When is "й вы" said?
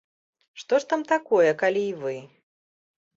1.89-2.15